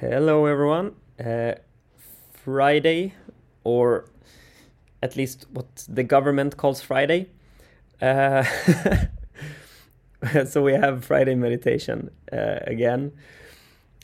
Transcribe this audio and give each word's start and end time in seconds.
Hello, 0.00 0.46
everyone. 0.46 0.96
Uh, 1.24 1.52
Friday, 2.32 3.14
or 3.62 4.06
at 5.00 5.14
least 5.14 5.46
what 5.52 5.86
the 5.88 6.02
government 6.02 6.56
calls 6.56 6.82
Friday. 6.82 7.28
Uh, 8.02 8.42
so 10.46 10.64
we 10.64 10.72
have 10.72 11.04
Friday 11.04 11.36
meditation 11.36 12.10
uh, 12.32 12.58
again, 12.66 13.12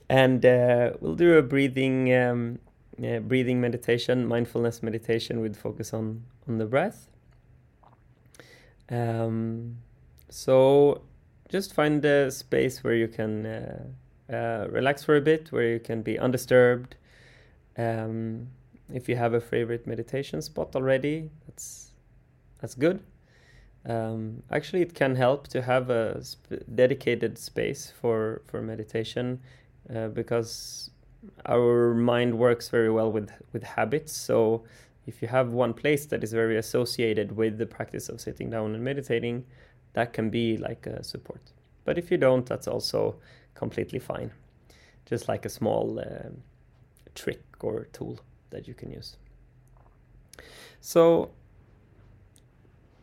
and 0.09 0.47
uh, 0.47 0.93
we'll 1.01 1.17
do 1.17 1.37
a 1.37 1.43
breathing, 1.43 2.15
um, 2.15 2.61
breathing 3.23 3.61
meditation, 3.61 4.29
mindfulness 4.29 4.85
meditation 4.85 5.41
with 5.41 5.57
focus 5.57 5.93
on 5.93 6.23
on 6.49 6.59
the 6.59 6.67
breath. 6.67 7.09
Um, 8.89 9.79
so 10.29 11.03
just 11.49 11.75
find 11.75 12.05
a 12.05 12.31
space 12.31 12.85
where 12.85 12.95
you 12.95 13.09
can 13.09 13.97
uh, 14.33 14.67
relax 14.71 15.05
for 15.05 15.17
a 15.17 15.21
bit, 15.21 15.51
where 15.53 15.73
you 15.73 15.81
can 15.81 16.03
be 16.03 16.19
undisturbed. 16.19 16.97
Um, 17.77 18.49
if 18.93 19.09
you 19.09 19.17
have 19.17 19.35
a 19.35 19.41
favorite 19.41 19.87
meditation 19.87 20.43
spot 20.43 20.75
already, 20.77 21.31
that's 21.47 21.93
that's 22.61 22.75
good. 22.75 23.01
Um, 23.87 24.43
actually, 24.51 24.83
it 24.83 24.95
can 24.95 25.15
help 25.15 25.49
to 25.49 25.63
have 25.63 25.91
a 25.91 26.23
sp- 26.23 26.63
dedicated 26.75 27.39
space 27.39 27.93
for 28.01 28.43
for 28.47 28.61
meditation 28.61 29.41
uh, 29.95 30.09
because 30.09 30.91
our 31.47 31.95
mind 31.95 32.39
works 32.39 32.69
very 32.69 32.91
well 32.91 33.11
with 33.11 33.31
with 33.53 33.63
habits. 33.63 34.13
So 34.13 34.65
if 35.07 35.23
you 35.23 35.29
have 35.29 35.53
one 35.53 35.75
place 35.75 36.07
that 36.07 36.23
is 36.23 36.33
very 36.33 36.57
associated 36.59 37.37
with 37.37 37.59
the 37.59 37.67
practice 37.67 38.09
of 38.09 38.21
sitting 38.21 38.51
down 38.51 38.75
and 38.75 38.85
meditating, 38.85 39.45
that 39.95 40.13
can 40.13 40.31
be 40.31 40.57
like 40.57 40.87
a 40.87 41.03
support. 41.03 41.53
But 41.85 41.99
if 41.99 42.11
you 42.11 42.19
don't, 42.19 42.47
that's 42.47 42.69
also 42.69 43.17
completely 43.55 43.99
fine. 43.99 44.31
Just 45.07 45.29
like 45.29 45.45
a 45.45 45.49
small 45.49 45.99
uh, 45.99 46.31
trick 47.15 47.43
or 47.61 47.85
tool 47.93 48.19
that 48.51 48.69
you 48.69 48.75
can 48.75 48.91
use. 48.91 49.17
So, 50.81 51.31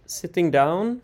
sitting 0.06 0.52
down, 0.52 1.02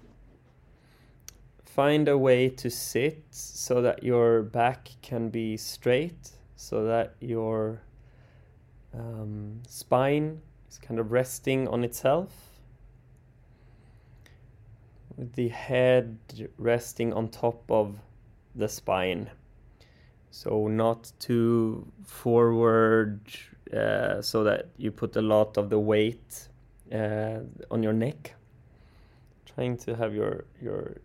find 1.65 2.07
a 2.07 2.17
way 2.17 2.49
to 2.49 2.69
sit 2.69 3.23
so 3.31 3.81
that 3.81 4.03
your 4.03 4.43
back 4.43 4.89
can 5.01 5.29
be 5.29 5.57
straight, 5.57 6.31
so 6.55 6.85
that 6.85 7.15
your 7.19 7.81
um, 8.93 9.61
spine 9.67 10.41
is 10.69 10.77
kind 10.77 10.99
of 10.99 11.11
resting 11.11 11.67
on 11.67 11.83
itself 11.83 12.31
with 15.17 15.33
the 15.33 15.49
head 15.49 16.17
resting 16.57 17.13
on 17.13 17.27
top 17.29 17.63
of 17.69 17.97
the 18.55 18.67
spine. 18.67 19.29
So, 20.33 20.67
not 20.67 21.11
too 21.19 21.85
forward, 22.03 23.21
uh, 23.71 24.19
so 24.19 24.43
that 24.43 24.69
you 24.77 24.89
put 24.89 25.15
a 25.15 25.21
lot 25.21 25.57
of 25.57 25.69
the 25.69 25.77
weight 25.77 26.49
uh, 26.91 27.41
on 27.69 27.83
your 27.83 27.93
neck. 27.93 28.33
Trying 29.53 29.77
to 29.77 29.95
have 29.95 30.15
your, 30.15 30.45
your 30.59 30.97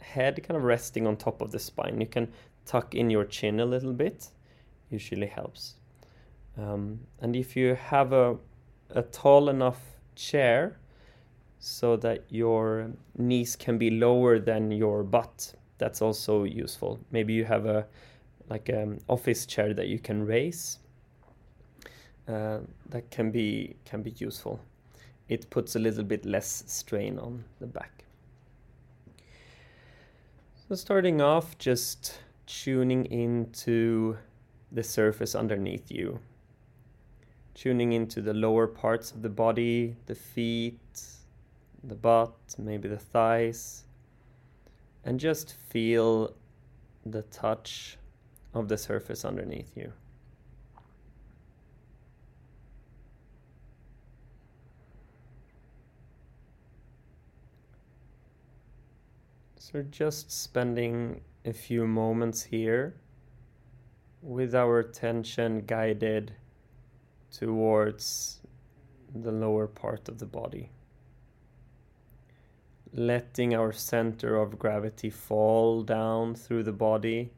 head 0.00 0.40
kind 0.44 0.56
of 0.56 0.62
resting 0.62 1.04
on 1.04 1.16
top 1.16 1.42
of 1.42 1.50
the 1.50 1.58
spine. 1.58 2.00
You 2.00 2.06
can 2.06 2.28
tuck 2.64 2.94
in 2.94 3.10
your 3.10 3.24
chin 3.24 3.58
a 3.58 3.66
little 3.66 3.92
bit, 3.92 4.28
usually 4.88 5.26
helps. 5.26 5.74
Um, 6.56 7.00
and 7.20 7.34
if 7.34 7.56
you 7.56 7.74
have 7.74 8.12
a, 8.12 8.36
a 8.90 9.02
tall 9.02 9.48
enough 9.48 9.80
chair, 10.14 10.78
so 11.58 11.96
that 11.96 12.22
your 12.28 12.92
knees 13.18 13.56
can 13.56 13.78
be 13.78 13.90
lower 13.90 14.38
than 14.38 14.70
your 14.70 15.02
butt. 15.02 15.54
That's 15.78 16.00
also 16.00 16.44
useful. 16.44 17.00
Maybe 17.10 17.32
you 17.32 17.44
have 17.46 17.66
a 17.66 17.84
like 18.48 18.68
an 18.68 19.00
office 19.08 19.46
chair 19.46 19.74
that 19.74 19.88
you 19.88 19.98
can 19.98 20.24
raise. 20.24 20.78
Uh, 22.28 22.58
that 22.90 23.10
can 23.10 23.30
be 23.30 23.76
can 23.84 24.02
be 24.02 24.10
useful. 24.16 24.60
It 25.28 25.48
puts 25.50 25.76
a 25.76 25.78
little 25.78 26.04
bit 26.04 26.24
less 26.24 26.64
strain 26.66 27.18
on 27.18 27.44
the 27.60 27.66
back. 27.66 28.04
So 30.68 30.74
starting 30.74 31.20
off, 31.20 31.56
just 31.58 32.18
tuning 32.46 33.06
into 33.06 34.16
the 34.72 34.82
surface 34.82 35.34
underneath 35.34 35.90
you. 35.90 36.18
Tuning 37.54 37.92
into 37.92 38.20
the 38.20 38.34
lower 38.34 38.66
parts 38.66 39.12
of 39.12 39.22
the 39.22 39.28
body, 39.28 39.96
the 40.06 40.14
feet, 40.14 40.80
the 41.84 41.94
butt, 41.94 42.34
maybe 42.58 42.88
the 42.88 42.98
thighs, 42.98 43.84
and 45.04 45.20
just 45.20 45.54
feel 45.54 46.34
the 47.04 47.22
touch 47.22 47.96
of 48.56 48.68
the 48.68 48.78
surface 48.78 49.24
underneath 49.24 49.76
you. 49.76 49.92
So, 59.58 59.82
just 59.82 60.30
spending 60.30 61.20
a 61.44 61.52
few 61.52 61.86
moments 61.86 62.42
here 62.42 62.94
with 64.22 64.54
our 64.54 64.78
attention 64.78 65.60
guided 65.66 66.32
towards 67.30 68.40
the 69.14 69.32
lower 69.32 69.66
part 69.66 70.08
of 70.08 70.18
the 70.18 70.26
body 70.26 70.70
letting 72.96 73.54
our 73.54 73.72
center 73.72 74.36
of 74.36 74.58
gravity 74.58 75.10
fall 75.10 75.82
down 75.82 76.34
through 76.34 76.62
the 76.62 76.72
body, 76.72 77.30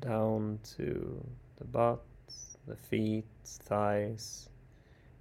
down 0.00 0.58
to 0.76 1.24
the 1.58 1.64
butt, 1.64 2.02
the 2.66 2.76
feet, 2.76 3.26
thighs, 3.44 4.48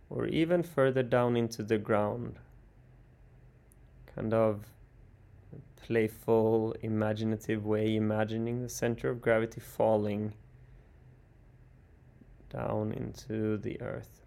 or 0.09 0.25
even 0.27 0.63
further 0.63 1.03
down 1.03 1.37
into 1.37 1.63
the 1.63 1.77
ground. 1.77 2.39
Kind 4.15 4.33
of 4.33 4.65
playful, 5.75 6.75
imaginative 6.81 7.65
way, 7.65 7.95
imagining 7.95 8.61
the 8.61 8.69
center 8.69 9.09
of 9.09 9.21
gravity 9.21 9.61
falling 9.61 10.33
down 12.49 12.91
into 12.93 13.57
the 13.57 13.81
earth. 13.81 14.18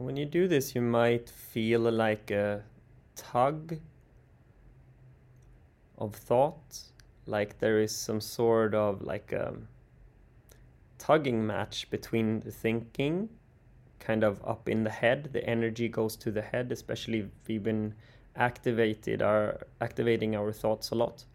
When 0.00 0.16
you 0.16 0.24
do 0.24 0.48
this, 0.48 0.74
you 0.74 0.80
might 0.80 1.28
feel 1.28 1.80
like 1.80 2.30
a 2.30 2.62
tug 3.16 3.76
of 5.98 6.14
thought, 6.14 6.78
like 7.26 7.58
there 7.58 7.82
is 7.82 7.94
some 7.94 8.18
sort 8.18 8.74
of 8.74 9.02
like 9.02 9.32
a 9.32 9.58
tugging 10.96 11.46
match 11.46 11.90
between 11.90 12.40
the 12.40 12.50
thinking, 12.50 13.28
kind 13.98 14.24
of 14.24 14.42
up 14.42 14.70
in 14.70 14.84
the 14.84 14.90
head. 14.90 15.34
The 15.34 15.44
energy 15.44 15.86
goes 15.86 16.16
to 16.16 16.30
the 16.30 16.40
head, 16.40 16.72
especially 16.72 17.18
if 17.18 17.26
we've 17.46 17.62
been 17.62 17.94
activated, 18.36 19.20
are 19.20 19.66
activating 19.82 20.34
our 20.34 20.50
thoughts 20.50 20.92
a 20.92 20.94
lot, 20.94 21.26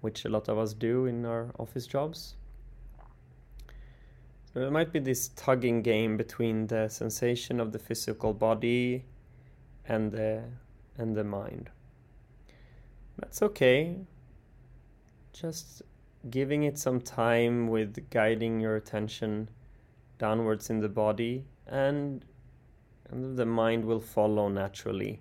which 0.00 0.24
a 0.24 0.28
lot 0.28 0.48
of 0.48 0.58
us 0.58 0.74
do 0.74 1.06
in 1.06 1.24
our 1.24 1.52
office 1.60 1.86
jobs. 1.86 2.34
There 4.54 4.70
might 4.70 4.92
be 4.92 4.98
this 4.98 5.28
tugging 5.28 5.82
game 5.82 6.16
between 6.16 6.66
the 6.66 6.88
sensation 6.88 7.58
of 7.58 7.72
the 7.72 7.78
physical 7.78 8.34
body 8.34 9.04
and 9.86 10.12
the 10.12 10.42
and 10.98 11.16
the 11.16 11.24
mind. 11.24 11.70
That's 13.18 13.42
okay. 13.42 13.96
Just 15.32 15.82
giving 16.28 16.64
it 16.64 16.78
some 16.78 17.00
time 17.00 17.68
with 17.68 18.10
guiding 18.10 18.60
your 18.60 18.76
attention 18.76 19.48
downwards 20.18 20.70
in 20.70 20.80
the 20.80 20.88
body 20.88 21.44
and, 21.66 22.24
and 23.10 23.36
the 23.36 23.46
mind 23.46 23.84
will 23.84 24.00
follow 24.00 24.48
naturally. 24.48 25.20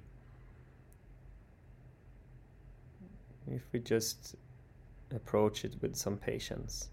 If 3.48 3.64
we 3.72 3.80
just 3.80 4.36
approach 5.14 5.66
it 5.66 5.76
with 5.82 5.96
some 5.96 6.18
patience. 6.18 6.90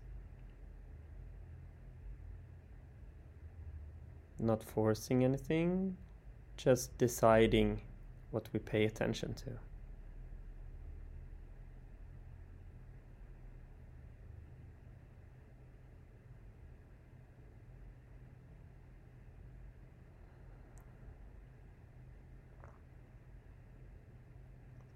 Not 4.38 4.62
forcing 4.62 5.25
anything, 5.25 5.96
just 6.56 6.96
deciding 6.99 7.81
what 8.31 8.49
we 8.52 8.61
pay 8.61 8.85
attention 8.85 9.35
to. 9.35 9.50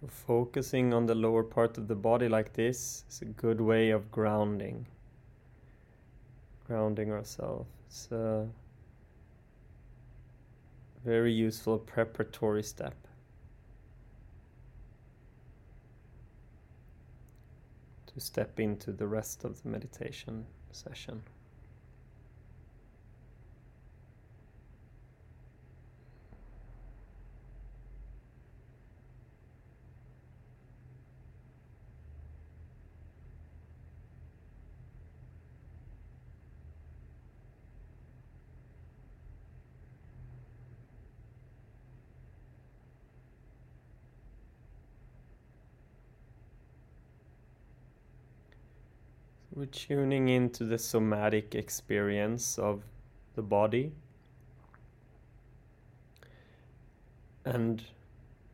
Focusing 0.09 0.93
on 0.95 1.07
the 1.07 1.15
lower 1.15 1.43
part 1.43 1.79
of 1.79 1.89
the 1.89 1.95
body 1.95 2.29
like 2.29 2.53
this 2.53 3.05
is 3.09 3.23
a 3.23 3.25
good 3.25 3.61
way 3.61 3.91
of 3.91 4.11
grounding. 4.11 4.87
Grounding 6.67 7.11
ourselves. 7.11 7.69
It's 7.87 8.11
a 8.13 8.49
very 11.05 11.33
useful 11.33 11.79
preparatory 11.79 12.63
step. 12.63 12.95
To 18.15 18.21
step 18.21 18.61
into 18.61 18.93
the 18.93 19.07
rest 19.07 19.45
of 19.45 19.63
the 19.63 19.69
meditation 19.69 20.47
session. 20.71 21.23
We're 49.63 49.67
tuning 49.67 50.29
into 50.29 50.65
the 50.65 50.77
somatic 50.77 51.55
experience 51.55 52.59
of 52.59 52.83
the 53.37 53.43
body. 53.43 53.93
And 57.45 57.81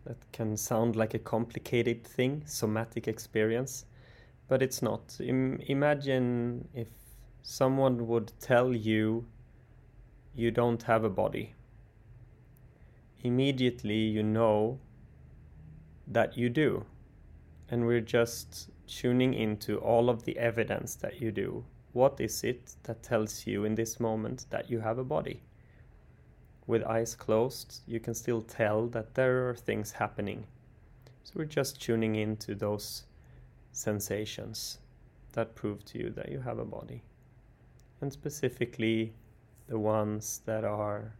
that 0.04 0.18
can 0.32 0.54
sound 0.54 0.96
like 0.96 1.14
a 1.14 1.18
complicated 1.18 2.04
thing, 2.06 2.42
somatic 2.44 3.08
experience, 3.08 3.86
but 4.48 4.62
it's 4.62 4.82
not. 4.82 5.16
Im- 5.18 5.62
imagine 5.66 6.68
if 6.74 6.88
someone 7.40 8.06
would 8.06 8.30
tell 8.38 8.74
you 8.74 9.24
you 10.34 10.50
don't 10.50 10.82
have 10.82 11.04
a 11.04 11.08
body. 11.08 11.54
Immediately 13.22 13.96
you 13.96 14.22
know 14.22 14.78
that 16.06 16.36
you 16.36 16.50
do. 16.50 16.84
And 17.70 17.86
we're 17.86 18.02
just 18.02 18.68
tuning 18.88 19.34
into 19.34 19.78
all 19.78 20.10
of 20.10 20.24
the 20.24 20.36
evidence 20.38 20.96
that 20.96 21.20
you 21.20 21.30
do. 21.30 21.64
What 21.92 22.20
is 22.20 22.42
it 22.42 22.74
that 22.82 23.02
tells 23.02 23.46
you 23.46 23.64
in 23.64 23.74
this 23.74 24.00
moment 24.00 24.46
that 24.50 24.70
you 24.70 24.80
have 24.80 24.98
a 24.98 25.04
body? 25.04 25.42
With 26.66 26.82
eyes 26.84 27.14
closed, 27.14 27.80
you 27.86 28.00
can 28.00 28.14
still 28.14 28.42
tell 28.42 28.88
that 28.88 29.14
there 29.14 29.48
are 29.48 29.54
things 29.54 29.92
happening. 29.92 30.46
So 31.22 31.34
we're 31.36 31.44
just 31.44 31.80
tuning 31.80 32.16
into 32.16 32.54
those 32.54 33.04
sensations 33.72 34.78
that 35.32 35.54
prove 35.54 35.84
to 35.86 35.98
you 35.98 36.10
that 36.10 36.30
you 36.30 36.40
have 36.40 36.58
a 36.58 36.64
body. 36.64 37.02
And 38.00 38.12
specifically, 38.12 39.12
the 39.68 39.78
ones 39.78 40.40
that 40.46 40.64
are 40.64 41.12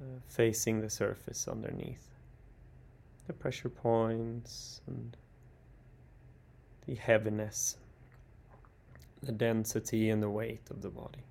uh, 0.00 0.20
facing 0.28 0.80
the 0.80 0.90
surface 0.90 1.48
underneath. 1.48 2.08
The 3.26 3.32
pressure 3.32 3.68
points 3.68 4.80
and 4.86 5.16
the 6.88 6.94
heaviness, 6.94 7.76
the 9.22 9.30
density, 9.30 10.08
and 10.08 10.22
the 10.22 10.30
weight 10.30 10.62
of 10.70 10.80
the 10.80 10.88
body. 10.88 11.22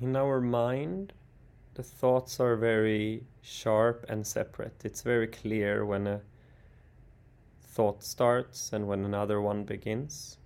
In 0.00 0.14
our 0.14 0.40
mind, 0.40 1.12
the 1.74 1.82
thoughts 1.82 2.40
are 2.40 2.56
very 2.56 3.24
sharp 3.42 4.04
and 4.08 4.26
separate. 4.26 4.84
It's 4.84 5.02
very 5.02 5.26
clear 5.26 5.84
when 5.84 6.06
a 6.06 6.20
thought 7.62 8.02
starts 8.02 8.72
and 8.72 8.86
when 8.86 9.04
another 9.04 9.40
one 9.40 9.64
begins. 9.64 10.38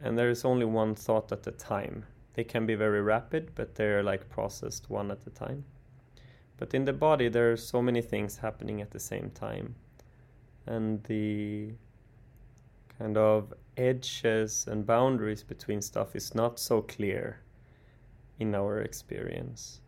And 0.00 0.18
there 0.18 0.30
is 0.30 0.44
only 0.44 0.64
one 0.64 0.94
thought 0.94 1.32
at 1.32 1.46
a 1.46 1.52
time. 1.52 2.04
They 2.34 2.44
can 2.44 2.66
be 2.66 2.74
very 2.74 3.02
rapid, 3.02 3.52
but 3.54 3.74
they're 3.74 4.02
like 4.02 4.28
processed 4.28 4.88
one 4.88 5.10
at 5.10 5.26
a 5.26 5.30
time. 5.30 5.64
But 6.56 6.74
in 6.74 6.84
the 6.84 6.92
body, 6.92 7.28
there 7.28 7.52
are 7.52 7.56
so 7.56 7.82
many 7.82 8.02
things 8.02 8.38
happening 8.38 8.80
at 8.80 8.90
the 8.90 9.00
same 9.00 9.30
time. 9.30 9.74
And 10.66 11.02
the 11.04 11.72
kind 12.98 13.16
of 13.16 13.54
edges 13.76 14.66
and 14.66 14.86
boundaries 14.86 15.42
between 15.42 15.80
stuff 15.82 16.14
is 16.14 16.34
not 16.34 16.58
so 16.58 16.82
clear 16.82 17.40
in 18.38 18.54
our 18.54 18.80
experience. 18.80 19.80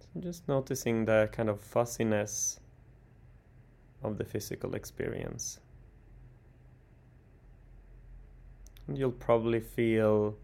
So 0.00 0.20
just 0.20 0.48
noticing 0.48 1.04
the 1.04 1.28
kind 1.32 1.48
of 1.48 1.60
fussiness 1.60 2.60
of 4.02 4.18
the 4.18 4.24
physical 4.24 4.74
experience. 4.74 5.60
And 8.86 8.98
you'll 8.98 9.12
probably 9.12 9.60
feel 9.60 10.36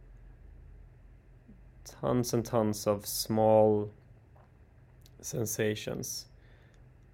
tons 1.85 2.35
and 2.35 2.45
tons 2.45 2.87
of 2.87 3.07
small 3.07 3.91
sensations 5.21 6.27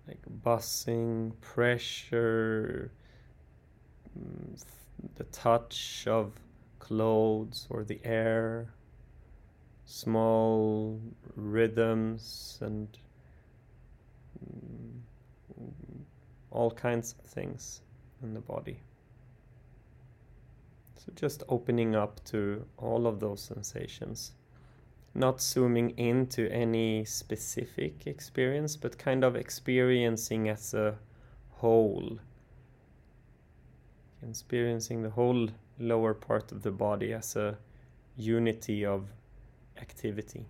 like 0.07 0.21
buzzing, 0.43 1.33
pressure, 1.41 2.93
mm, 4.19 4.65
the 5.17 5.25
touch 5.25 6.07
of 6.07 6.33
clothes 6.79 7.67
or 7.71 7.85
the 7.85 8.01
air 8.05 8.69
small 9.85 11.01
rhythms 11.37 12.59
and 12.63 12.89
mm, 14.41 15.01
all 16.51 16.71
kinds 16.71 17.15
of 17.19 17.25
things 17.25 17.83
in 18.23 18.35
the 18.35 18.41
body. 18.41 18.81
So 20.97 21.13
just 21.15 21.43
opening 21.49 21.95
up 21.95 22.25
to 22.27 22.65
all 22.79 23.07
of 23.07 23.21
those 23.21 23.43
sensations. 23.43 24.33
Not 25.15 25.41
zooming 25.41 25.91
into 25.99 26.51
any 26.51 27.05
specific 27.05 28.07
experience, 28.07 28.75
but 28.77 28.99
kind 28.99 29.23
of 29.23 29.37
experiencing 29.37 30.49
as 30.49 30.75
a 30.75 30.97
whole. 31.51 32.19
Experiencing 34.29 35.03
the 35.03 35.11
whole 35.11 35.51
lower 35.79 36.15
part 36.15 36.51
of 36.51 36.63
the 36.63 36.71
body 36.71 37.13
as 37.13 37.37
a 37.37 37.59
unity 38.17 38.85
of 38.85 39.09
activity. 39.79 40.47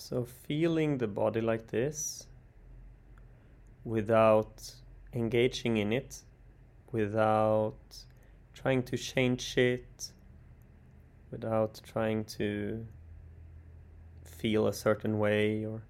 So, 0.00 0.24
feeling 0.24 0.96
the 0.96 1.06
body 1.06 1.42
like 1.42 1.66
this 1.66 2.26
without 3.84 4.74
engaging 5.12 5.76
in 5.76 5.92
it, 5.92 6.22
without 6.90 8.04
trying 8.54 8.82
to 8.84 8.96
change 8.96 9.58
it, 9.58 10.12
without 11.30 11.82
trying 11.84 12.24
to 12.36 12.86
feel 14.24 14.66
a 14.68 14.72
certain 14.72 15.18
way 15.18 15.66
or 15.66 15.82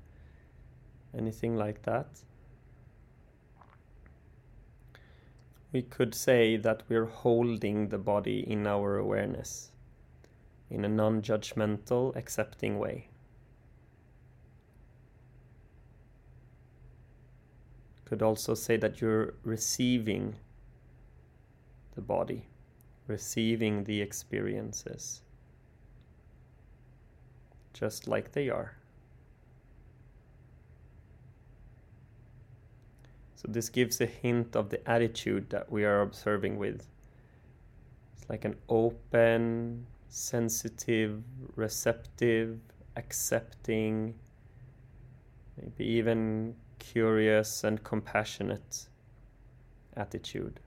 anything 1.14 1.56
like 1.56 1.82
that. 1.82 2.08
we 5.72 5.82
could 5.82 6.14
say 6.14 6.56
that 6.56 6.82
we're 6.88 7.06
holding 7.06 7.88
the 7.90 7.98
body 7.98 8.40
in 8.40 8.66
our 8.66 8.96
awareness 8.96 9.70
in 10.68 10.84
a 10.84 10.88
non 10.88 11.22
judgmental, 11.22 12.14
accepting 12.16 12.78
way. 12.78 13.09
Could 18.10 18.22
also 18.22 18.54
say 18.54 18.76
that 18.76 19.00
you're 19.00 19.34
receiving 19.44 20.34
the 21.94 22.02
body, 22.02 22.48
receiving 23.06 23.84
the 23.84 24.02
experiences 24.02 25.22
just 27.72 28.08
like 28.08 28.32
they 28.32 28.48
are. 28.48 28.76
So 33.36 33.48
this 33.48 33.68
gives 33.68 34.00
a 34.00 34.06
hint 34.06 34.54
of 34.54 34.68
the 34.68 34.86
attitude 34.90 35.48
that 35.50 35.70
we 35.72 35.84
are 35.84 36.02
observing 36.02 36.58
with. 36.58 36.86
It's 38.16 38.28
like 38.28 38.44
an 38.44 38.56
open, 38.68 39.86
sensitive, 40.08 41.22
receptive, 41.56 42.58
accepting, 42.96 44.14
maybe 45.56 45.84
even 45.84 46.54
curious 46.80 47.62
and 47.62 47.84
compassionate 47.84 48.88
attitude. 49.96 50.58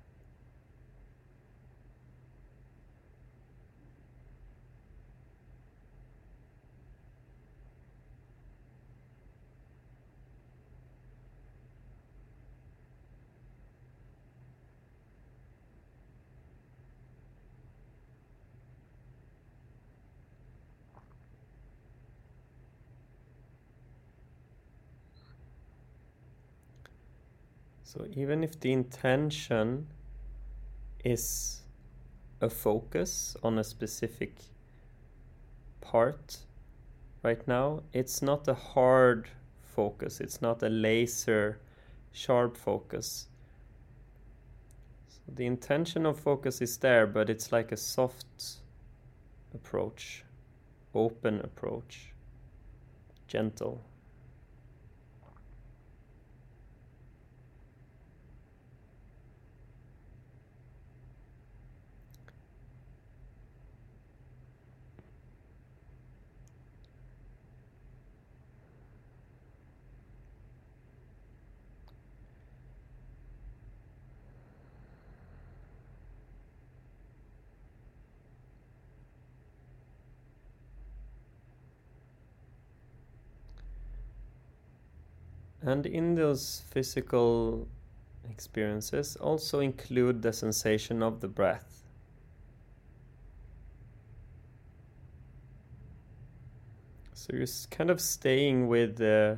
So 27.93 28.07
even 28.15 28.43
if 28.43 28.59
the 28.59 28.73
intention 28.73 29.85
is 31.05 31.62
a 32.41 32.50
focus 32.50 33.38
on 33.43 33.59
a 33.59 33.63
specific 33.63 34.35
part 35.79 36.38
right 37.21 37.47
now, 37.47 37.83
it's 37.93 38.23
not 38.23 38.47
a 38.47 38.55
hard 38.55 39.29
focus, 39.62 40.21
it's 40.21 40.41
not 40.41 40.63
a 40.63 40.69
laser 40.69 41.59
sharp 42.12 42.57
focus. 42.57 43.27
So 45.07 45.21
the 45.35 45.45
intention 45.45 46.07
of 46.07 46.19
focus 46.19 46.63
is 46.63 46.75
there, 46.79 47.05
but 47.05 47.29
it's 47.29 47.51
like 47.51 47.71
a 47.71 47.77
soft 47.77 48.55
approach, 49.53 50.23
open 50.95 51.41
approach, 51.41 52.12
gentle. 53.27 53.83
And 85.65 85.86
in 85.86 86.15
those 86.15 86.62
physical 86.72 87.67
experiences, 88.29 89.15
also 89.15 89.62
include 89.62 90.22
the 90.22 90.34
sensation 90.34 91.01
of 91.01 91.22
the 91.22 91.29
breath. 91.29 91.84
So 97.13 97.34
you're 97.34 97.48
kind 97.72 97.89
of 97.89 98.01
staying 98.01 98.67
with 98.67 98.98
the 98.98 99.38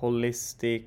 holistic 0.00 0.86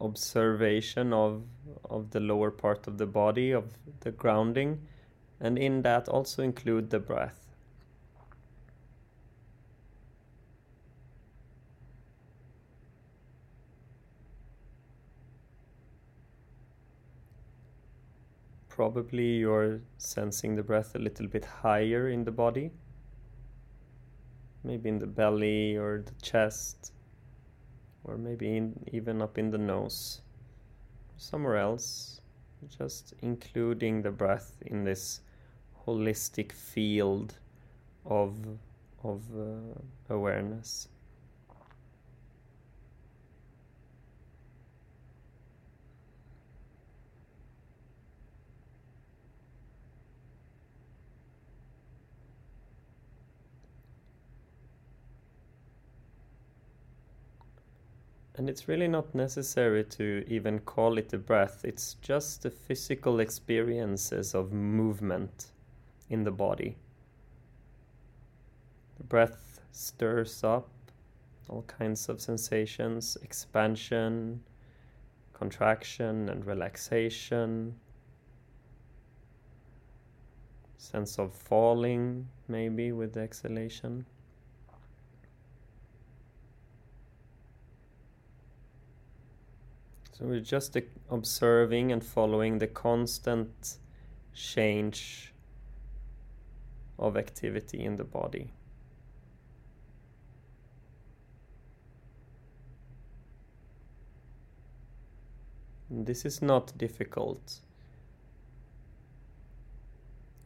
observation 0.00 1.12
of 1.12 1.42
of 1.84 2.10
the 2.10 2.20
lower 2.20 2.50
part 2.50 2.86
of 2.88 2.96
the 2.98 3.06
body 3.06 3.52
of 3.52 3.64
the 4.00 4.10
grounding 4.10 4.80
and 5.40 5.58
in 5.58 5.82
that 5.82 6.08
also 6.08 6.42
include 6.42 6.88
the 6.90 6.98
breath 6.98 7.49
probably 18.80 19.36
you're 19.36 19.78
sensing 19.98 20.56
the 20.56 20.62
breath 20.62 20.94
a 20.94 20.98
little 20.98 21.26
bit 21.26 21.44
higher 21.44 22.08
in 22.08 22.24
the 22.24 22.30
body. 22.30 22.70
Maybe 24.64 24.88
in 24.88 24.98
the 24.98 25.06
belly 25.06 25.76
or 25.76 26.02
the 26.02 26.14
chest, 26.22 26.94
or 28.04 28.16
maybe 28.16 28.56
in, 28.56 28.82
even 28.90 29.20
up 29.20 29.36
in 29.36 29.50
the 29.50 29.58
nose, 29.58 30.22
somewhere 31.18 31.58
else. 31.58 32.22
Just 32.78 33.12
including 33.20 34.00
the 34.00 34.10
breath 34.10 34.56
in 34.64 34.82
this 34.82 35.20
holistic 35.86 36.50
field 36.50 37.34
of, 38.06 38.38
of 39.04 39.20
uh, 39.38 40.14
awareness. 40.14 40.88
And 58.40 58.48
it's 58.48 58.68
really 58.68 58.88
not 58.88 59.14
necessary 59.14 59.84
to 59.84 60.24
even 60.26 60.60
call 60.60 60.96
it 60.96 61.12
a 61.12 61.18
breath, 61.18 61.60
it's 61.62 61.96
just 62.00 62.42
the 62.42 62.50
physical 62.50 63.20
experiences 63.20 64.34
of 64.34 64.50
movement 64.50 65.50
in 66.08 66.24
the 66.24 66.30
body. 66.30 66.78
The 68.96 69.04
breath 69.04 69.60
stirs 69.72 70.42
up 70.42 70.70
all 71.50 71.64
kinds 71.64 72.08
of 72.08 72.22
sensations 72.22 73.18
expansion, 73.22 74.42
contraction, 75.34 76.30
and 76.30 76.46
relaxation. 76.46 77.74
Sense 80.78 81.18
of 81.18 81.34
falling, 81.34 82.26
maybe 82.48 82.92
with 82.92 83.12
the 83.12 83.20
exhalation. 83.20 84.06
So 90.20 90.26
we're 90.26 90.40
just 90.40 90.76
uh, 90.76 90.82
observing 91.10 91.92
and 91.92 92.04
following 92.04 92.58
the 92.58 92.66
constant 92.66 93.78
change 94.34 95.32
of 96.98 97.16
activity 97.16 97.82
in 97.82 97.96
the 97.96 98.04
body. 98.04 98.52
This 105.88 106.26
is 106.26 106.42
not 106.42 106.76
difficult. 106.76 107.60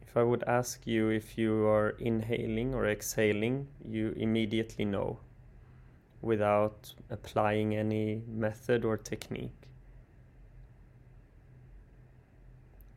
If 0.07 0.15
I 0.15 0.23
would 0.23 0.45
ask 0.47 0.87
you 0.87 1.09
if 1.09 1.37
you 1.37 1.67
are 1.67 1.89
inhaling 1.99 2.73
or 2.73 2.87
exhaling, 2.87 3.67
you 3.85 4.13
immediately 4.15 4.85
know 4.85 5.19
without 6.21 6.93
applying 7.09 7.75
any 7.75 8.21
method 8.25 8.85
or 8.85 8.95
technique. 8.95 9.64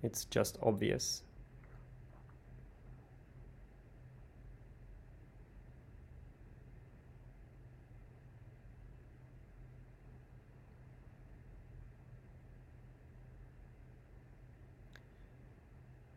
It's 0.03 0.25
just 0.27 0.59
obvious. 0.63 1.23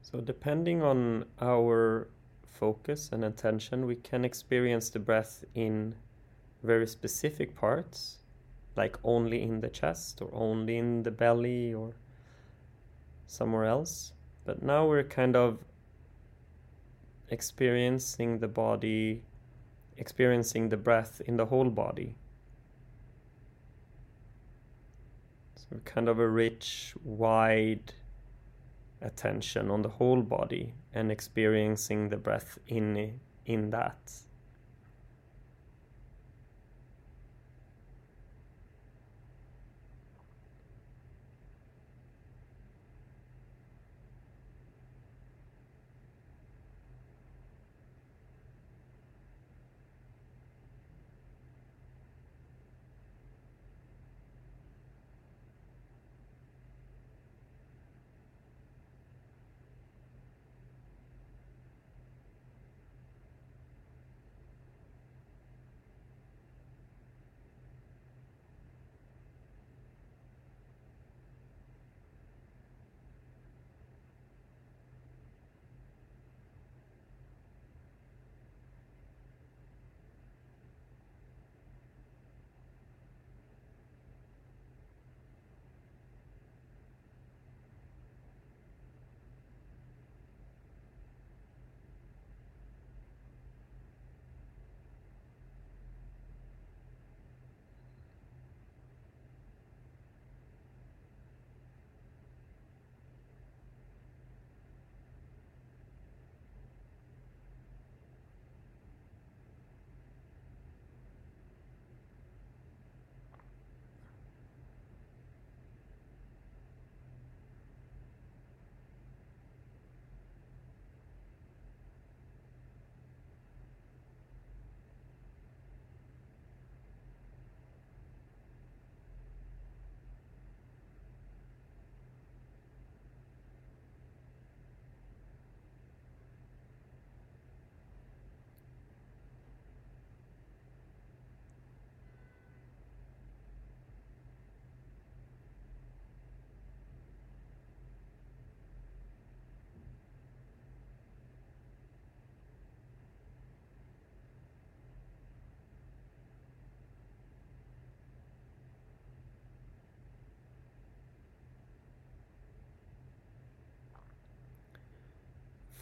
So 0.01 0.19
depending 0.19 0.83
on 0.83 1.25
our 1.39 2.09
focus 2.43 3.09
and 3.13 3.23
attention, 3.23 3.85
we 3.85 3.95
can 3.95 4.25
experience 4.25 4.89
the 4.89 4.99
breath 4.99 5.45
in 5.55 5.95
very 6.63 6.85
specific 6.85 7.55
parts 7.55 8.17
like 8.75 8.97
only 9.03 9.41
in 9.41 9.61
the 9.61 9.69
chest 9.69 10.21
or 10.21 10.29
only 10.33 10.77
in 10.77 11.03
the 11.03 11.11
belly 11.11 11.73
or 11.73 11.93
somewhere 13.31 13.65
else. 13.65 14.11
But 14.43 14.61
now 14.61 14.85
we're 14.85 15.03
kind 15.03 15.35
of 15.35 15.59
experiencing 17.29 18.39
the 18.39 18.47
body, 18.47 19.23
experiencing 19.97 20.67
the 20.69 20.77
breath 20.77 21.21
in 21.25 21.37
the 21.37 21.45
whole 21.45 21.69
body. 21.69 22.15
So, 25.55 25.77
kind 25.85 26.09
of 26.09 26.19
a 26.19 26.27
rich, 26.27 26.93
wide 27.05 27.93
attention 29.01 29.71
on 29.71 29.81
the 29.81 29.89
whole 29.89 30.21
body 30.21 30.73
and 30.93 31.09
experiencing 31.11 32.09
the 32.09 32.17
breath 32.17 32.59
in, 32.67 33.19
in 33.45 33.69
that. 33.69 34.11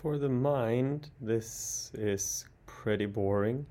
For 0.01 0.17
the 0.17 0.29
mind, 0.29 1.09
this 1.19 1.91
is 1.93 2.45
pretty 2.65 3.05
boring. 3.05 3.65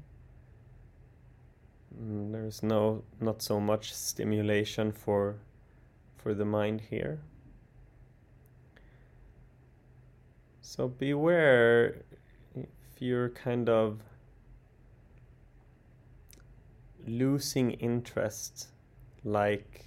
Mm, 1.98 2.32
there's 2.32 2.62
no 2.62 3.02
not 3.18 3.40
so 3.40 3.58
much 3.58 3.94
stimulation 3.94 4.92
for 4.92 5.36
for 6.18 6.34
the 6.34 6.44
mind 6.44 6.82
here. 6.82 7.20
So 10.60 10.86
beware 10.88 12.02
if 12.54 12.68
you're 12.98 13.30
kind 13.30 13.70
of 13.70 14.02
losing 17.06 17.70
interest, 17.70 18.68
like 19.24 19.86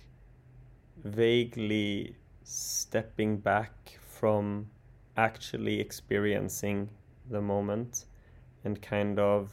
vaguely 1.04 2.16
stepping 2.44 3.38
back 3.38 4.00
from 4.00 4.72
actually 5.18 5.80
experiencing 5.80 6.90
the 7.30 7.42
moment 7.42 8.06
and 8.64 8.82
kind 8.82 9.20
of 9.20 9.52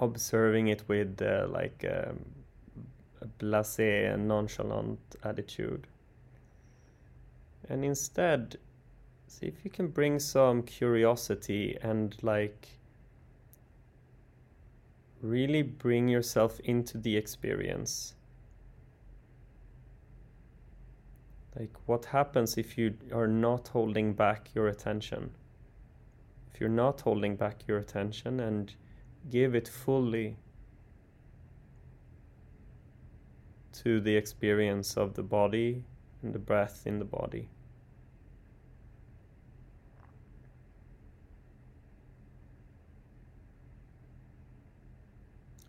observing 0.00 0.68
it 0.68 0.82
with 0.88 1.20
uh, 1.22 1.46
like 1.48 1.84
um, 1.88 2.18
a 3.20 3.26
blasé 3.38 4.12
and 4.12 4.26
nonchalant 4.26 4.98
attitude. 5.22 5.86
And 7.68 7.84
instead, 7.84 8.56
see 9.28 9.46
if 9.46 9.64
you 9.64 9.70
can 9.70 9.88
bring 9.88 10.18
some 10.18 10.62
curiosity 10.62 11.78
and 11.82 12.16
like 12.22 12.68
really 15.22 15.62
bring 15.62 16.08
yourself 16.08 16.58
into 16.60 16.98
the 16.98 17.16
experience 17.16 18.14
Like, 21.58 21.76
what 21.86 22.06
happens 22.06 22.56
if 22.56 22.78
you 22.78 22.94
are 23.12 23.26
not 23.26 23.68
holding 23.68 24.14
back 24.14 24.54
your 24.54 24.68
attention? 24.68 25.30
If 26.52 26.60
you're 26.60 26.70
not 26.70 27.02
holding 27.02 27.36
back 27.36 27.66
your 27.68 27.78
attention 27.78 28.40
and 28.40 28.74
give 29.30 29.54
it 29.54 29.68
fully 29.68 30.36
to 33.72 34.00
the 34.00 34.16
experience 34.16 34.96
of 34.96 35.14
the 35.14 35.22
body 35.22 35.84
and 36.22 36.32
the 36.32 36.38
breath 36.38 36.86
in 36.86 36.98
the 36.98 37.04
body. 37.04 37.48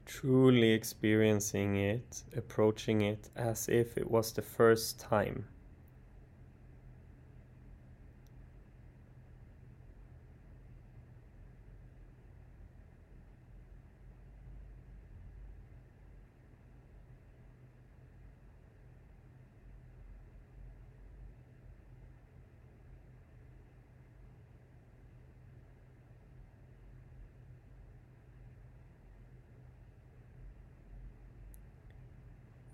Truly 0.06 0.72
experiencing 0.72 1.76
it, 1.76 2.24
approaching 2.38 3.02
it 3.02 3.30
as 3.36 3.68
if 3.68 3.98
it 3.98 4.10
was 4.10 4.32
the 4.32 4.42
first 4.42 5.00
time. 5.00 5.46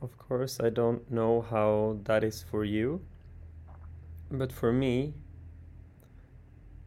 Of 0.01 0.17
course, 0.17 0.61
I 0.61 0.69
don't 0.69 1.11
know 1.11 1.41
how 1.41 1.99
that 2.05 2.23
is 2.23 2.41
for 2.41 2.63
you, 2.63 3.01
but 4.31 4.51
for 4.51 4.71
me, 4.71 5.13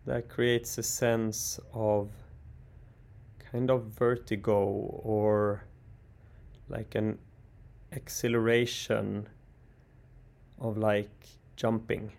that 0.06 0.30
creates 0.30 0.78
a 0.78 0.82
sense 0.82 1.60
of 1.74 2.10
kind 3.38 3.70
of 3.70 3.84
vertigo 3.84 4.62
or 5.04 5.64
like 6.70 6.94
an 6.94 7.18
exhilaration 7.92 9.28
of 10.58 10.78
like 10.78 11.28
jumping. 11.56 12.12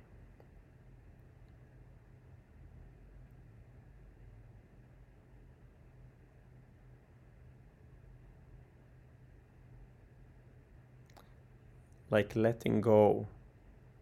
Like 12.13 12.35
letting 12.35 12.79
go 12.79 13.27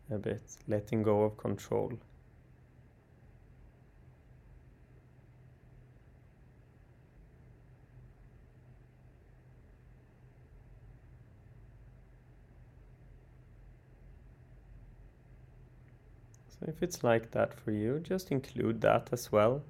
a 0.10 0.18
bit, 0.18 0.42
letting 0.68 1.02
go 1.02 1.24
of 1.24 1.38
control. 1.38 1.94
So 16.50 16.66
if 16.68 16.84
it's 16.84 17.02
like 17.02 17.32
that 17.32 17.54
for 17.54 17.72
you, 17.72 18.02
just 18.04 18.30
include 18.30 18.82
that 18.82 19.08
as 19.14 19.32
well. 19.32 19.64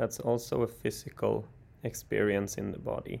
That's 0.00 0.18
also 0.18 0.62
a 0.62 0.66
physical 0.66 1.44
experience 1.82 2.56
in 2.56 2.72
the 2.72 2.78
body 2.78 3.20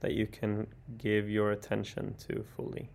that 0.00 0.12
you 0.12 0.26
can 0.26 0.66
give 0.96 1.30
your 1.30 1.52
attention 1.52 2.16
to 2.26 2.44
fully. 2.56 2.90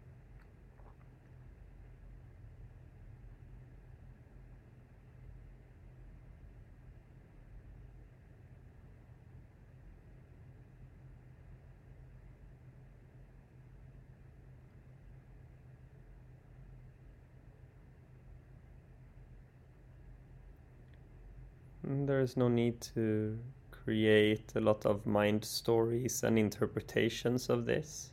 There 21.83 22.21
is 22.21 22.37
no 22.37 22.47
need 22.47 22.79
to 22.95 23.37
create 23.71 24.53
a 24.55 24.61
lot 24.61 24.85
of 24.85 25.05
mind 25.05 25.43
stories 25.43 26.23
and 26.23 26.39
interpretations 26.39 27.49
of 27.49 27.65
this. 27.65 28.11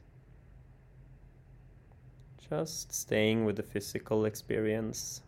Just 2.48 2.92
staying 2.92 3.44
with 3.44 3.56
the 3.56 3.62
physical 3.62 4.24
experience. 4.24 5.22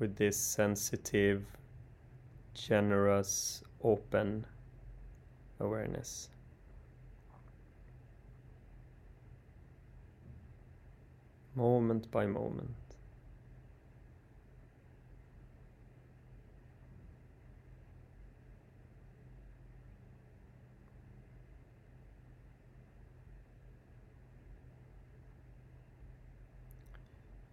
With 0.00 0.16
this 0.16 0.36
sensitive, 0.36 1.44
generous, 2.54 3.62
open 3.84 4.44
awareness. 5.60 6.28
Moment 11.54 12.10
by 12.10 12.26
moment. 12.26 12.81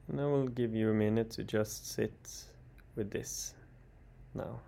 And 0.10 0.19
I 0.19 0.26
will 0.26 0.48
give 0.48 0.74
you 0.74 0.89
a 0.89 0.93
minute 0.93 1.30
to 1.32 1.43
just 1.43 1.91
sit 1.91 2.12
with 2.95 3.12
this 3.12 3.54
now. 4.34 4.60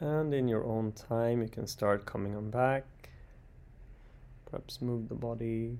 And 0.00 0.34
in 0.34 0.46
your 0.46 0.64
own 0.64 0.92
time, 0.92 1.42
you 1.42 1.48
can 1.48 1.66
start 1.66 2.04
coming 2.04 2.36
on 2.36 2.50
back. 2.50 2.84
Perhaps 4.44 4.82
move 4.82 5.08
the 5.08 5.14
body, 5.14 5.78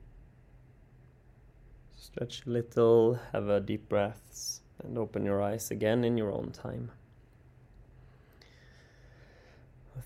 stretch 1.94 2.46
a 2.46 2.50
little, 2.50 3.18
have 3.32 3.48
a 3.48 3.60
deep 3.60 3.88
breaths, 3.88 4.62
and 4.82 4.98
open 4.98 5.24
your 5.24 5.42
eyes 5.42 5.70
again 5.70 6.04
in 6.04 6.16
your 6.16 6.32
own 6.32 6.50
time. 6.50 6.90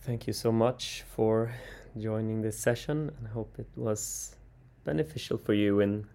Thank 0.03 0.27
you 0.27 0.33
so 0.33 0.53
much 0.53 1.05
for 1.15 1.55
joining 1.99 2.43
this 2.43 2.59
session, 2.59 3.11
and 3.17 3.27
I 3.27 3.31
hope 3.31 3.55
it 3.59 3.69
was 3.77 4.37
beneficial 4.85 5.37
for 5.39 5.55
you 5.55 5.81
in 5.81 6.07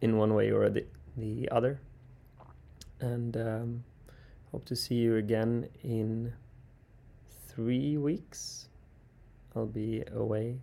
in 0.00 0.18
one 0.18 0.34
way 0.34 0.50
or 0.50 0.68
the, 0.68 0.84
the 1.16 1.48
other. 1.50 1.80
And 3.00 3.36
um, 3.36 3.84
hope 4.52 4.64
to 4.66 4.76
see 4.76 4.96
you 4.96 5.16
again 5.16 5.68
in 5.82 6.32
three 7.54 7.96
weeks. 7.96 8.68
I'll 9.54 9.66
be 9.66 10.02
away 10.12 10.58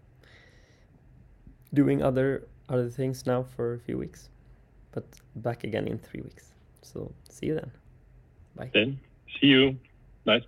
doing 1.73 2.01
other 2.03 2.47
other 2.69 2.89
things 2.89 3.25
now 3.25 3.43
for 3.43 3.73
a 3.73 3.79
few 3.79 3.97
weeks, 3.97 4.29
but 4.91 5.05
back 5.37 5.63
again 5.63 5.87
in 5.87 5.97
three 5.97 6.21
weeks. 6.21 6.53
So 6.81 7.11
see 7.29 7.47
you 7.47 7.55
then. 7.55 7.71
Bye. 8.55 8.71
Then 8.73 8.99
see 9.39 9.47
you. 9.47 9.77
Nice. 10.25 10.43